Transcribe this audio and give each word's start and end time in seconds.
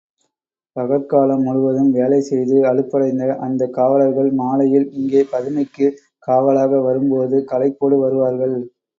பகற்காலம் 0.75 1.43
முழுவதும் 1.43 1.89
வேலை 1.89 2.17
செய்து 2.21 2.55
அலுப்படைந்த 2.69 3.35
அந்தக் 3.39 3.73
காவலர்கள் 3.73 4.29
மாலையில் 4.35 4.87
இங்கே 4.93 5.21
பதுமைக்குக் 5.31 5.95
காவலாக 6.27 6.79
வரும்போது 6.81 7.37
களைப்போடு 7.51 7.99
வருவார்கள். 7.99 8.57